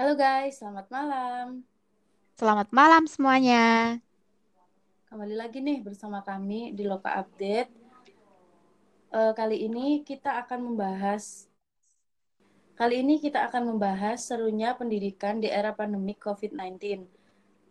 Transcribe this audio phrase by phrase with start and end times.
[0.00, 1.60] Halo guys, selamat malam.
[2.32, 4.00] Selamat malam semuanya.
[5.12, 7.68] Kembali lagi nih bersama kami di Loka Update.
[9.12, 11.52] Uh, kali ini kita akan membahas
[12.80, 17.04] Kali ini kita akan membahas serunya pendidikan di era pandemi COVID-19.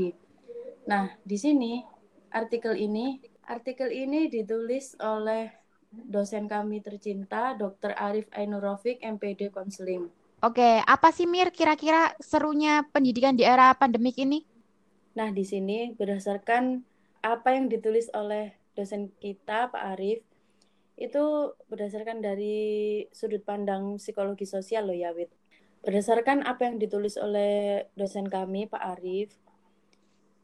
[0.89, 1.85] Nah, di sini
[2.33, 5.51] artikel ini artikel ini ditulis oleh
[5.93, 7.93] dosen kami tercinta Dr.
[7.93, 10.09] Arif Ainurofik MPD Konseling.
[10.43, 14.43] Oke, apa sih Mir kira-kira serunya pendidikan di era pandemik ini?
[15.13, 16.81] Nah, di sini berdasarkan
[17.23, 20.19] apa yang ditulis oleh dosen kita Pak Arif
[21.03, 25.35] itu berdasarkan dari sudut pandang psikologi sosial loh ya Wit.
[25.83, 29.35] Berdasarkan apa yang ditulis oleh dosen kami Pak Arif,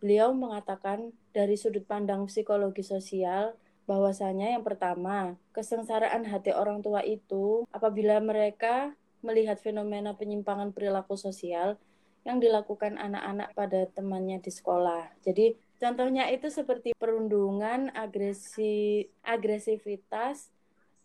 [0.04, 3.56] beliau mengatakan dari sudut pandang psikologi sosial
[3.88, 8.92] bahwasanya yang pertama, kesengsaraan hati orang tua itu apabila mereka
[9.23, 11.80] melihat fenomena penyimpangan perilaku sosial
[12.28, 15.08] yang dilakukan anak-anak pada temannya di sekolah.
[15.23, 20.52] Jadi contohnya itu seperti perundungan, agresi, agresivitas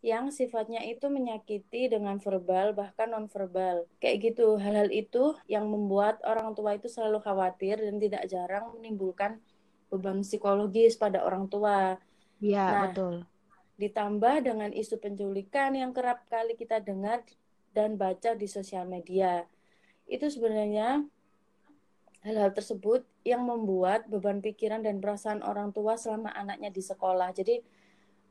[0.04, 3.88] yang sifatnya itu menyakiti dengan verbal bahkan nonverbal.
[4.02, 9.40] Kayak gitu, hal-hal itu yang membuat orang tua itu selalu khawatir dan tidak jarang menimbulkan
[9.88, 11.96] beban psikologis pada orang tua
[12.44, 13.14] Iya, nah, betul.
[13.80, 17.24] Ditambah dengan isu penculikan yang kerap kali kita dengar
[17.72, 19.48] dan baca di sosial media.
[20.04, 21.02] Itu sebenarnya
[22.24, 27.36] hal-hal tersebut yang membuat beban pikiran dan perasaan orang tua selama anaknya di sekolah.
[27.36, 27.60] Jadi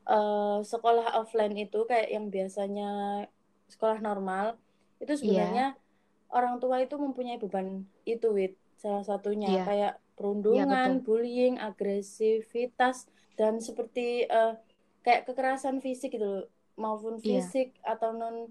[0.09, 3.23] uh, sekolah offline itu kayak yang biasanya
[3.69, 4.57] sekolah normal
[4.97, 5.19] itu iya.
[5.19, 6.33] sebenarnya yeah.
[6.33, 9.65] orang tua itu mempunyai beban itu wit salah satunya yeah.
[9.65, 14.57] kayak perundungan, yeah, bullying, agresivitas dan seperti uh,
[15.01, 17.41] kayak kekerasan fisik gitu maupun iya.
[17.41, 17.93] fisik yeah.
[17.97, 18.49] atau non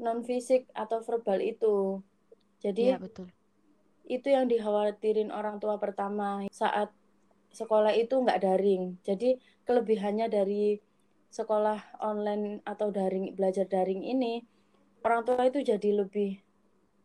[0.00, 2.00] non fisik atau verbal itu
[2.64, 3.28] jadi yeah, betul.
[4.06, 6.90] Itu yang dikhawatirin orang tua pertama saat
[7.52, 10.80] sekolah itu nggak daring jadi kelebihannya dari
[11.32, 14.44] sekolah online atau daring belajar daring ini
[15.04, 16.40] orang tua itu jadi lebih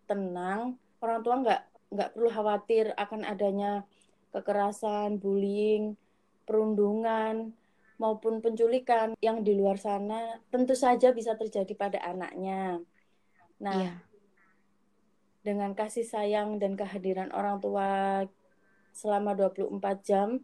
[0.07, 1.61] tenang orang tua nggak
[1.93, 3.87] nggak perlu khawatir akan adanya
[4.35, 5.95] kekerasan bullying
[6.43, 7.51] perundungan
[7.97, 12.79] maupun penculikan yang di luar sana tentu saja bisa terjadi pada anaknya.
[13.57, 13.91] Nah, iya.
[15.47, 18.27] Dengan kasih sayang dan kehadiran orang tua
[18.91, 20.43] selama 24 jam,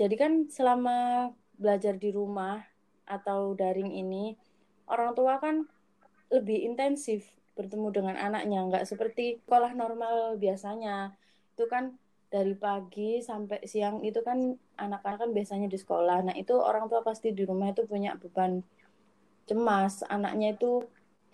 [0.00, 2.64] jadi kan selama belajar di rumah
[3.04, 4.36] atau daring ini,
[4.88, 5.68] orang tua kan
[6.32, 11.16] lebih intensif bertemu dengan anaknya, nggak seperti sekolah normal biasanya.
[11.56, 11.96] Itu kan
[12.28, 16.28] dari pagi sampai siang itu kan anak-anak kan biasanya di sekolah.
[16.28, 18.60] Nah, itu orang tua pasti di rumah itu punya beban
[19.48, 20.04] cemas.
[20.04, 20.84] Anaknya itu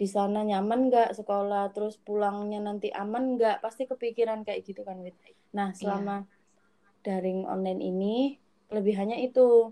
[0.02, 4.98] di sana nyaman nggak sekolah, terus pulangnya nanti aman nggak, pasti kepikiran kayak gitu kan,
[4.98, 5.14] Wit.
[5.54, 5.78] Nah, iya.
[5.78, 7.06] selama iya.
[7.06, 8.16] daring online ini,
[8.66, 9.70] kelebihannya itu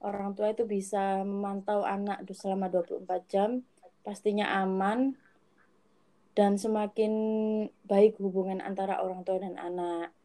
[0.00, 3.60] orang tua itu bisa memantau anak selama 24 jam,
[4.00, 5.12] pastinya aman,
[6.32, 7.12] dan semakin
[7.84, 10.16] baik hubungan antara orang tua dan anak.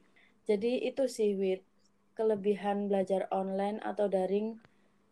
[0.47, 1.67] Jadi itu sih Wit,
[2.16, 4.63] kelebihan belajar online atau daring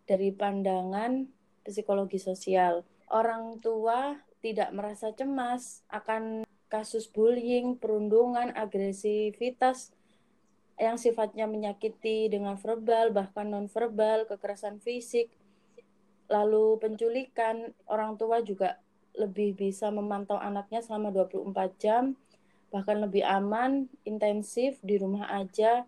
[0.07, 1.27] dari pandangan
[1.67, 2.87] psikologi sosial.
[3.13, 9.93] Orang tua tidak merasa cemas akan kasus bullying, perundungan, agresivitas
[10.81, 15.29] yang sifatnya menyakiti dengan verbal bahkan nonverbal, kekerasan fisik,
[16.25, 18.81] lalu penculikan, orang tua juga
[19.13, 22.17] lebih bisa memantau anaknya selama 24 jam
[22.73, 25.85] bahkan lebih aman, intensif di rumah aja.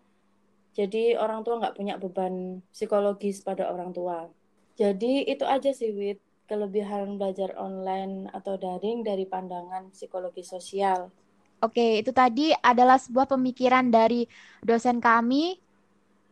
[0.78, 4.30] Jadi orang tua nggak punya beban psikologis pada orang tua.
[4.78, 11.10] Jadi itu aja sih Wit, kelebihan belajar online atau daring dari pandangan psikologi sosial.
[11.60, 14.28] Oke, itu tadi adalah sebuah pemikiran dari
[14.62, 15.58] dosen kami,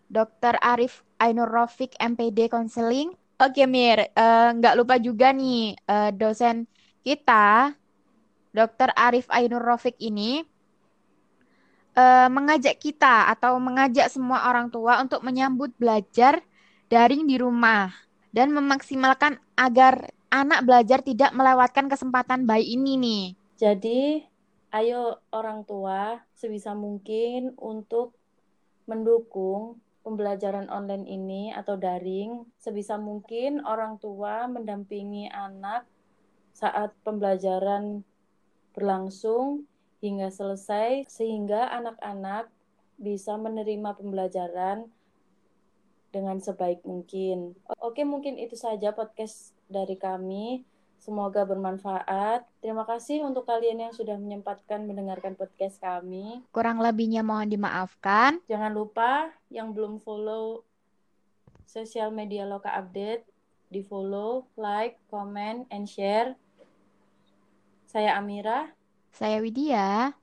[0.06, 0.56] Dr.
[0.62, 3.11] Arif Ainur Rofik, MPD Konseling.
[3.40, 6.70] Oke, Mir, uh, nggak lupa juga nih uh, dosen
[7.02, 7.75] kita,
[8.55, 8.94] Dr.
[8.94, 10.46] Arif Ainur Rofik ini
[11.99, 16.43] uh, mengajak kita atau mengajak semua orang tua untuk menyambut belajar
[16.87, 17.90] daring di rumah
[18.35, 23.25] dan memaksimalkan agar anak belajar tidak melewatkan kesempatan baik ini nih.
[23.55, 24.27] Jadi,
[24.75, 28.19] ayo orang tua sebisa mungkin untuk
[28.91, 35.87] mendukung pembelajaran online ini atau daring, sebisa mungkin orang tua mendampingi anak
[36.51, 38.03] saat pembelajaran
[38.75, 39.65] berlangsung
[40.03, 42.51] hingga selesai sehingga anak-anak
[42.99, 44.91] bisa menerima pembelajaran
[46.14, 47.58] dengan sebaik mungkin.
[47.82, 50.62] Oke, mungkin itu saja podcast dari kami.
[51.02, 52.46] Semoga bermanfaat.
[52.62, 56.46] Terima kasih untuk kalian yang sudah menyempatkan mendengarkan podcast kami.
[56.55, 58.40] Kurang lebihnya mohon dimaafkan.
[58.46, 60.62] Jangan lupa yang belum follow
[61.69, 63.26] sosial media Loka Update,
[63.69, 66.38] di follow, like, comment, and share.
[67.90, 68.70] Saya Amira.
[69.11, 70.14] Saya Widya.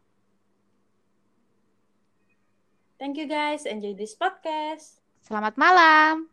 [2.97, 5.00] Thank you guys, enjoy this podcast.
[5.31, 6.31] Selamat malam.